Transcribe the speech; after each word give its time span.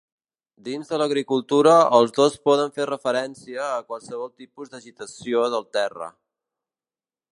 Dins 0.67 0.87
de 0.93 0.97
l'agricultura, 1.01 1.73
els 1.97 2.15
dos 2.15 2.37
poden 2.49 2.73
fer 2.79 2.87
referència 2.91 3.67
a 3.75 3.85
qualsevol 3.91 4.33
tipus 4.43 4.73
d'agitació 4.73 5.45
del 5.57 5.69
terra. 5.79 6.09